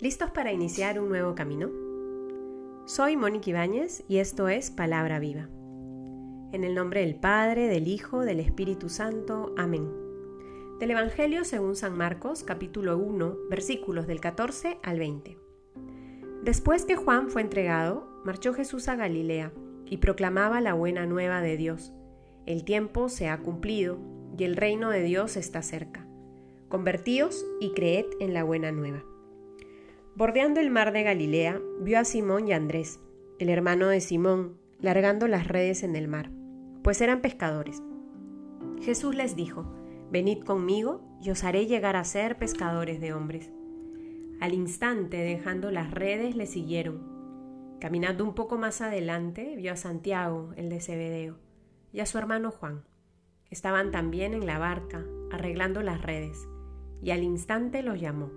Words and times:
¿Listos 0.00 0.30
para 0.30 0.50
iniciar 0.50 0.98
un 0.98 1.10
nuevo 1.10 1.34
camino? 1.34 1.68
Soy 2.86 3.18
Mónica 3.18 3.50
Ibáñez 3.50 4.02
y 4.08 4.16
esto 4.16 4.48
es 4.48 4.70
Palabra 4.70 5.18
Viva. 5.18 5.50
En 6.52 6.64
el 6.64 6.74
nombre 6.74 7.02
del 7.02 7.16
Padre, 7.16 7.66
del 7.66 7.86
Hijo, 7.86 8.20
del 8.20 8.40
Espíritu 8.40 8.88
Santo. 8.88 9.54
Amén. 9.58 9.92
Del 10.78 10.92
Evangelio 10.92 11.44
según 11.44 11.76
San 11.76 11.98
Marcos, 11.98 12.44
capítulo 12.44 12.96
1, 12.96 13.40
versículos 13.50 14.06
del 14.06 14.22
14 14.22 14.78
al 14.82 14.98
20. 14.98 15.36
Después 16.44 16.86
que 16.86 16.96
Juan 16.96 17.28
fue 17.28 17.42
entregado, 17.42 18.08
marchó 18.24 18.54
Jesús 18.54 18.88
a 18.88 18.96
Galilea 18.96 19.52
y 19.84 19.98
proclamaba 19.98 20.62
la 20.62 20.72
buena 20.72 21.04
nueva 21.04 21.42
de 21.42 21.58
Dios. 21.58 21.92
El 22.46 22.64
tiempo 22.64 23.10
se 23.10 23.28
ha 23.28 23.36
cumplido 23.40 23.98
y 24.38 24.44
el 24.44 24.56
reino 24.56 24.88
de 24.88 25.02
Dios 25.02 25.36
está 25.36 25.60
cerca. 25.60 26.06
Convertíos 26.70 27.44
y 27.60 27.72
creed 27.74 28.06
en 28.18 28.32
la 28.32 28.44
buena 28.44 28.72
nueva. 28.72 29.04
Bordeando 30.16 30.60
el 30.60 30.70
mar 30.70 30.92
de 30.92 31.02
Galilea, 31.02 31.60
vio 31.80 31.98
a 31.98 32.04
Simón 32.04 32.48
y 32.48 32.52
Andrés, 32.52 33.00
el 33.38 33.48
hermano 33.48 33.88
de 33.88 34.00
Simón, 34.00 34.58
largando 34.80 35.28
las 35.28 35.46
redes 35.46 35.82
en 35.82 35.96
el 35.96 36.08
mar, 36.08 36.30
pues 36.82 37.00
eran 37.00 37.20
pescadores. 37.20 37.82
Jesús 38.82 39.14
les 39.14 39.36
dijo, 39.36 39.72
Venid 40.10 40.42
conmigo 40.42 41.00
y 41.22 41.30
os 41.30 41.44
haré 41.44 41.66
llegar 41.66 41.94
a 41.94 42.04
ser 42.04 42.36
pescadores 42.36 43.00
de 43.00 43.12
hombres. 43.12 43.50
Al 44.40 44.54
instante, 44.54 45.18
dejando 45.18 45.70
las 45.70 45.90
redes, 45.92 46.34
le 46.34 46.46
siguieron. 46.46 47.76
Caminando 47.80 48.24
un 48.24 48.34
poco 48.34 48.58
más 48.58 48.80
adelante, 48.80 49.54
vio 49.56 49.72
a 49.72 49.76
Santiago, 49.76 50.52
el 50.56 50.68
de 50.68 50.80
Zebedeo, 50.80 51.38
y 51.92 52.00
a 52.00 52.06
su 52.06 52.18
hermano 52.18 52.50
Juan. 52.50 52.84
Estaban 53.50 53.92
también 53.92 54.34
en 54.34 54.46
la 54.46 54.58
barca, 54.58 55.04
arreglando 55.30 55.82
las 55.82 56.02
redes, 56.02 56.48
y 57.02 57.10
al 57.10 57.22
instante 57.22 57.82
los 57.82 58.00
llamó. 58.00 58.30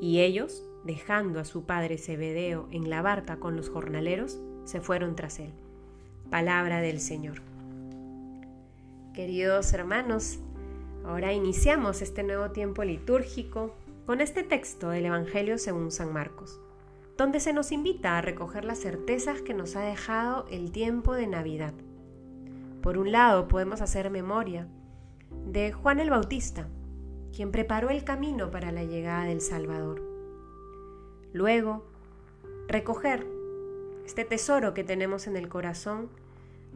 Y 0.00 0.20
ellos, 0.20 0.67
dejando 0.84 1.40
a 1.40 1.44
su 1.44 1.64
padre 1.64 1.98
Zebedeo 1.98 2.68
en 2.70 2.90
la 2.90 3.02
barca 3.02 3.36
con 3.36 3.56
los 3.56 3.68
jornaleros, 3.68 4.38
se 4.64 4.80
fueron 4.80 5.16
tras 5.16 5.38
él. 5.38 5.52
Palabra 6.30 6.80
del 6.80 7.00
Señor. 7.00 7.42
Queridos 9.14 9.72
hermanos, 9.72 10.38
ahora 11.04 11.32
iniciamos 11.32 12.02
este 12.02 12.22
nuevo 12.22 12.50
tiempo 12.50 12.84
litúrgico 12.84 13.74
con 14.06 14.20
este 14.20 14.42
texto 14.42 14.90
del 14.90 15.06
Evangelio 15.06 15.58
según 15.58 15.90
San 15.90 16.12
Marcos, 16.12 16.60
donde 17.16 17.40
se 17.40 17.52
nos 17.52 17.72
invita 17.72 18.16
a 18.16 18.20
recoger 18.22 18.64
las 18.64 18.78
certezas 18.78 19.42
que 19.42 19.54
nos 19.54 19.74
ha 19.76 19.80
dejado 19.80 20.46
el 20.50 20.70
tiempo 20.70 21.14
de 21.14 21.26
Navidad. 21.26 21.74
Por 22.82 22.96
un 22.96 23.10
lado, 23.10 23.48
podemos 23.48 23.80
hacer 23.80 24.08
memoria 24.10 24.68
de 25.46 25.72
Juan 25.72 25.98
el 25.98 26.10
Bautista, 26.10 26.68
quien 27.34 27.50
preparó 27.50 27.90
el 27.90 28.04
camino 28.04 28.50
para 28.50 28.72
la 28.72 28.84
llegada 28.84 29.24
del 29.24 29.40
Salvador. 29.40 30.07
Luego, 31.32 31.86
recoger 32.68 33.26
este 34.06 34.24
tesoro 34.24 34.74
que 34.74 34.84
tenemos 34.84 35.26
en 35.26 35.36
el 35.36 35.48
corazón 35.48 36.08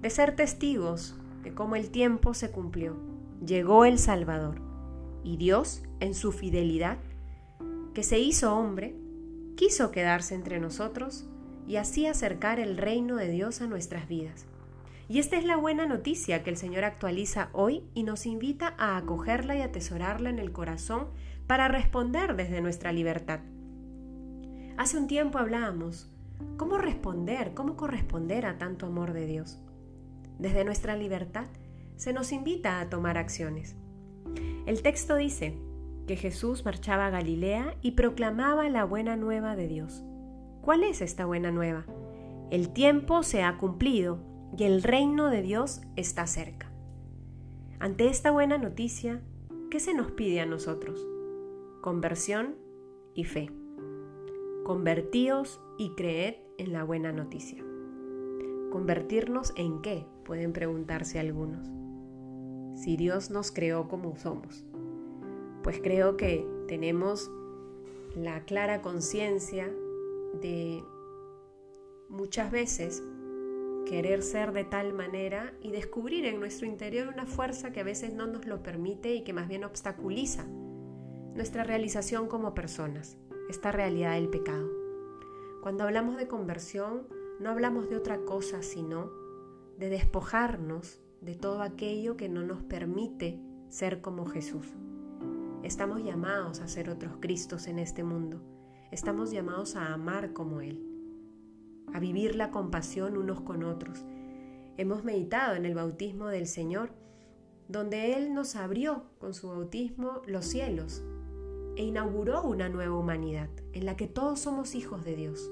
de 0.01 0.11
ser 0.11 0.37
testigos 0.37 1.15
de 1.43 1.55
cómo 1.55 1.77
el 1.77 1.91
tiempo 1.91 2.35
se 2.35 2.51
cumplió. 2.51 2.97
Llegó 3.45 3.85
el 3.85 3.99
Salvador 3.99 4.61
y 5.25 5.37
Dios, 5.37 5.83
en 6.01 6.15
su 6.15 6.33
fidelidad, 6.33 6.99
que 7.95 8.03
se 8.03 8.19
hizo 8.19 8.55
hombre, 8.57 8.95
quiso 9.57 9.91
quedarse 9.91 10.35
entre 10.35 10.61
nosotros 10.61 11.27
y 11.67 11.77
así 11.77 12.07
acercar 12.07 12.59
el 12.59 12.77
reino 12.77 13.17
de 13.17 13.29
Dios 13.29 13.61
a 13.61 13.67
nuestras 13.67 14.09
vidas. 14.09 14.47
Y 15.09 15.19
esta 15.19 15.37
es 15.37 15.45
la 15.45 15.57
buena 15.57 15.87
noticia 15.87 16.43
que 16.43 16.51
el 16.51 16.57
Señor 16.57 16.85
actualiza 16.85 17.51
hoy 17.53 17.85
y 17.95 18.03
nos 18.03 18.27
invita 18.27 18.75
a 18.79 18.97
acogerla 18.97 19.57
y 19.57 19.61
atesorarla 19.61 20.31
en 20.31 20.39
el 20.39 20.53
corazón 20.53 21.09
para 21.47 21.69
responder 21.69 22.35
desde 22.35 22.61
nuestra 22.61 22.93
libertad. 22.93 23.41
Hace 24.83 24.99
un 24.99 25.07
tiempo 25.07 25.39
hablábamos, 25.39 26.11
¿cómo 26.57 26.77
responder, 26.77 27.55
cómo 27.55 27.77
corresponder 27.77 28.47
a 28.47 28.59
tanto 28.59 28.87
amor 28.87 29.13
de 29.13 29.27
Dios? 29.27 29.61
Desde 30.41 30.65
nuestra 30.65 30.97
libertad 30.97 31.47
se 31.95 32.13
nos 32.13 32.33
invita 32.33 32.81
a 32.81 32.91
tomar 32.91 33.17
acciones. 33.17 33.77
El 34.67 34.83
texto 34.83 35.15
dice 35.15 35.57
que 36.09 36.17
Jesús 36.17 36.65
marchaba 36.65 37.07
a 37.07 37.11
Galilea 37.11 37.77
y 37.81 37.93
proclamaba 37.93 38.69
la 38.71 38.83
buena 38.83 39.15
nueva 39.15 39.55
de 39.55 39.69
Dios. 39.69 40.03
¿Cuál 40.63 40.83
es 40.83 41.01
esta 41.01 41.27
buena 41.27 41.53
nueva? 41.53 41.87
El 42.51 42.71
tiempo 42.71 43.23
se 43.23 43.45
ha 43.45 43.59
cumplido 43.59 44.19
y 44.59 44.65
el 44.65 44.83
reino 44.83 45.31
de 45.31 45.43
Dios 45.43 45.83
está 45.95 46.27
cerca. 46.27 46.73
Ante 47.79 48.09
esta 48.09 48.33
buena 48.33 48.59
noticia, 48.59 49.21
¿qué 49.71 49.79
se 49.79 49.95
nos 49.95 50.11
pide 50.11 50.41
a 50.41 50.47
nosotros? 50.47 51.07
Conversión 51.83 52.57
y 53.15 53.23
fe. 53.23 53.62
Convertíos 54.65 55.61
y 55.77 55.91
creed 55.97 56.37
en 56.57 56.73
la 56.73 56.85
buena 56.85 57.11
noticia. 57.11 57.65
¿Convertirnos 58.71 59.53
en 59.57 59.83
qué? 59.83 60.07
Pueden 60.25 60.53
preguntarse 60.53 61.19
algunos. 61.19 61.67
Si 62.81 62.97
Dios 62.97 63.31
nos 63.31 63.51
creó 63.51 63.89
como 63.89 64.17
somos. 64.17 64.65
Pues 65.65 65.81
creo 65.83 66.17
que 66.17 66.47
tenemos 66.69 67.29
la 68.15 68.45
clara 68.45 68.83
conciencia 68.83 69.69
de 70.41 70.85
muchas 72.09 72.53
veces 72.53 73.03
querer 73.85 74.23
ser 74.23 74.53
de 74.53 74.63
tal 74.63 74.93
manera 74.93 75.55
y 75.61 75.73
descubrir 75.73 76.25
en 76.25 76.39
nuestro 76.39 76.69
interior 76.69 77.09
una 77.09 77.27
fuerza 77.27 77.73
que 77.73 77.81
a 77.81 77.85
veces 77.85 78.15
no 78.15 78.29
nos 78.29 78.47
lo 78.47 78.63
permite 78.63 79.13
y 79.13 79.25
que 79.25 79.33
más 79.33 79.49
bien 79.49 79.65
obstaculiza 79.65 80.47
nuestra 81.35 81.65
realización 81.65 82.29
como 82.29 82.55
personas, 82.55 83.19
esta 83.49 83.73
realidad 83.73 84.15
del 84.15 84.29
pecado. 84.29 84.71
Cuando 85.63 85.85
hablamos 85.85 86.17
de 86.17 86.29
conversión, 86.29 87.07
no 87.41 87.51
hablamos 87.51 87.89
de 87.89 87.97
otra 87.97 88.25
cosa 88.25 88.63
sino 88.63 89.11
de 89.79 89.89
despojarnos 89.89 91.01
de 91.21 91.35
todo 91.35 91.63
aquello 91.63 92.17
que 92.17 92.29
no 92.29 92.43
nos 92.43 92.63
permite 92.63 93.41
ser 93.69 94.01
como 94.01 94.27
Jesús. 94.27 94.67
Estamos 95.63 96.03
llamados 96.03 96.61
a 96.61 96.69
ser 96.69 96.91
otros 96.91 97.17
Cristos 97.21 97.67
en 97.69 97.79
este 97.79 98.03
mundo. 98.05 98.43
Estamos 98.91 99.31
llamados 99.31 99.77
a 99.77 99.93
amar 99.93 100.33
como 100.33 100.61
Él 100.61 100.89
a 101.93 102.01
vivir 102.01 102.35
la 102.37 102.51
compasión 102.51 103.17
unos 103.17 103.41
con 103.43 103.65
otros. 103.65 104.05
Hemos 104.77 105.05
meditado 105.05 105.55
en 105.55 105.67
el 105.67 105.75
bautismo 105.75 106.29
del 106.29 106.47
Señor, 106.47 106.91
donde 107.69 108.17
Él 108.17 108.35
nos 108.35 108.57
abrió 108.57 109.05
con 109.19 109.35
su 109.35 109.49
bautismo 109.49 110.23
los 110.27 110.47
cielos 110.47 111.03
e 111.77 111.85
inauguró 111.85 112.43
una 112.43 112.69
nueva 112.69 112.97
humanidad 112.97 113.49
en 113.73 113.87
la 113.87 113.97
que 113.97 114.07
todos 114.07 114.41
somos 114.41 114.75
hijos 114.75 115.05
de 115.05 115.17
Dios. 115.17 115.51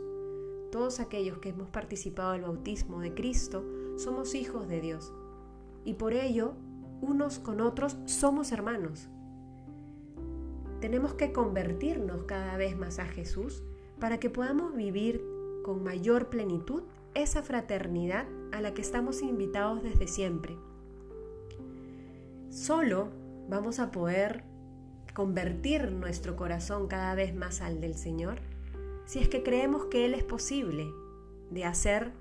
Todos 0.70 1.00
aquellos 1.00 1.38
que 1.38 1.50
hemos 1.50 1.68
participado 1.68 2.32
del 2.32 2.42
bautismo 2.42 3.00
de 3.00 3.14
Cristo 3.14 3.64
somos 3.96 4.34
hijos 4.34 4.68
de 4.68 4.80
Dios 4.80 5.12
y 5.84 5.94
por 5.94 6.12
ello 6.12 6.54
unos 7.00 7.38
con 7.38 7.60
otros 7.60 7.96
somos 8.04 8.52
hermanos. 8.52 9.08
Tenemos 10.80 11.14
que 11.14 11.32
convertirnos 11.32 12.24
cada 12.24 12.56
vez 12.56 12.76
más 12.76 12.98
a 12.98 13.06
Jesús 13.06 13.62
para 13.98 14.18
que 14.18 14.30
podamos 14.30 14.74
vivir 14.74 15.22
con 15.62 15.82
mayor 15.82 16.30
plenitud 16.30 16.82
esa 17.14 17.42
fraternidad 17.42 18.26
a 18.52 18.60
la 18.60 18.72
que 18.72 18.80
estamos 18.80 19.22
invitados 19.22 19.82
desde 19.82 20.06
siempre. 20.06 20.56
Solo 22.50 23.08
vamos 23.48 23.78
a 23.78 23.90
poder 23.90 24.44
convertir 25.20 25.92
nuestro 25.92 26.34
corazón 26.34 26.88
cada 26.88 27.14
vez 27.14 27.34
más 27.34 27.60
al 27.60 27.78
del 27.82 27.94
Señor 27.94 28.40
si 29.04 29.18
es 29.18 29.28
que 29.28 29.42
creemos 29.42 29.84
que 29.90 30.06
Él 30.06 30.14
es 30.14 30.24
posible 30.24 30.90
de 31.50 31.66
hacer 31.66 32.12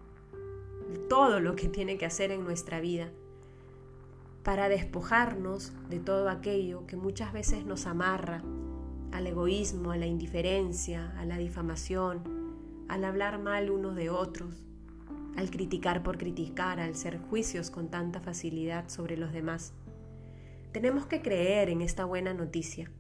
todo 1.08 1.40
lo 1.40 1.56
que 1.56 1.70
tiene 1.70 1.98
que 1.98 2.06
hacer 2.06 2.30
en 2.30 2.44
nuestra 2.44 2.82
vida 2.82 3.10
para 4.44 4.68
despojarnos 4.68 5.72
de 5.90 6.00
todo 6.00 6.28
aquello 6.28 6.86
que 6.88 6.98
muchas 6.98 7.32
veces 7.32 7.66
nos 7.66 7.86
amarra 7.86 8.44
al 9.14 9.28
egoísmo, 9.28 9.92
a 9.92 9.98
la 9.98 10.06
indiferencia, 10.06 11.18
a 11.18 11.24
la 11.24 11.38
difamación, 11.38 12.22
al 12.90 13.06
hablar 13.06 13.40
mal 13.40 13.72
unos 13.72 13.96
de 13.96 14.10
otros, 14.10 14.66
al 15.38 15.50
criticar 15.52 16.04
por 16.04 16.18
criticar, 16.18 16.82
al 16.82 16.96
ser 16.96 17.18
juicios 17.18 17.72
con 17.72 17.88
tanta 17.88 18.20
facilidad 18.20 18.90
sobre 18.90 19.16
los 19.16 19.32
demás. 19.32 19.72
Tenemos 20.72 21.08
que 21.08 21.24
creer 21.24 21.70
en 21.70 21.82
esta 21.82 22.06
buena 22.06 22.36
noticia, 22.36 22.92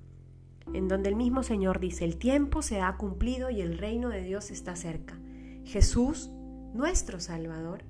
en 0.73 0.87
donde 0.87 1.09
el 1.09 1.15
mismo 1.15 1.43
Señor 1.43 1.79
dice, 1.79 2.03
el 2.03 2.17
tiempo 2.17 2.63
se 2.63 2.81
ha 2.81 2.97
cumplido 2.97 3.51
y 3.51 3.61
el 3.61 3.77
reino 3.77 4.09
de 4.09 4.23
Dios 4.23 4.49
está 4.49 4.75
cerca. 4.75 5.19
Jesús, 5.65 6.31
nuestro 6.73 7.19
Salvador, 7.19 7.83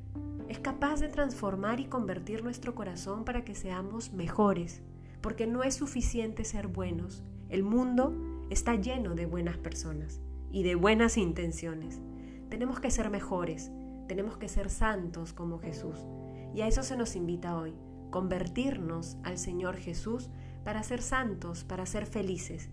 es 0.50 0.60
capaz 0.60 1.00
de 1.00 1.08
transformar 1.08 1.80
y 1.80 1.86
convertir 1.86 2.44
nuestro 2.44 2.76
corazón 2.76 3.24
para 3.24 3.46
que 3.46 3.56
seamos 3.56 4.12
mejores, 4.12 4.82
porque 5.22 5.48
no 5.48 5.64
es 5.64 5.76
suficiente 5.76 6.44
ser 6.44 6.68
buenos. 6.68 7.24
El 7.48 7.64
mundo 7.64 8.14
está 8.50 8.76
lleno 8.76 9.16
de 9.16 9.28
buenas 9.28 9.58
personas 9.58 10.20
y 10.52 10.64
de 10.64 10.76
buenas 10.76 11.18
intenciones. 11.18 12.02
Tenemos 12.50 12.82
que 12.82 12.92
ser 12.92 13.10
mejores, 13.10 13.72
tenemos 14.10 14.38
que 14.38 14.50
ser 14.50 14.70
santos 14.70 15.32
como 15.32 15.60
Jesús. 15.60 16.06
Y 16.54 16.62
a 16.62 16.68
eso 16.68 16.84
se 16.84 16.98
nos 16.98 17.16
invita 17.16 17.56
hoy, 17.56 17.76
convertirnos 18.10 19.18
al 19.24 19.38
Señor 19.38 19.78
Jesús 19.78 20.30
para 20.64 20.84
ser 20.84 21.02
santos, 21.02 21.64
para 21.64 21.86
ser 21.86 22.06
felices. 22.06 22.70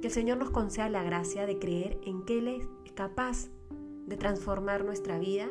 Que 0.00 0.08
el 0.08 0.12
Señor 0.12 0.38
nos 0.38 0.50
conceda 0.50 0.88
la 0.88 1.02
gracia 1.02 1.46
de 1.46 1.58
creer 1.58 1.98
en 2.04 2.24
que 2.24 2.38
Él 2.38 2.48
es 2.48 2.92
capaz 2.92 3.48
de 4.06 4.16
transformar 4.16 4.84
nuestra 4.84 5.18
vida 5.18 5.48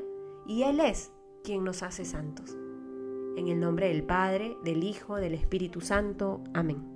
y 0.48 0.64
Él 0.64 0.80
es 0.80 1.12
quien 1.44 1.64
nos 1.64 1.84
hace 1.84 2.06
santos. 2.06 2.56
En 3.36 3.48
el 3.48 3.60
nombre 3.60 3.88
del 3.88 4.04
Padre, 4.04 4.56
del 4.64 4.84
Hijo, 4.84 5.16
del 5.16 5.34
Espíritu 5.34 5.82
Santo. 5.82 6.44
Amén. 6.54 6.93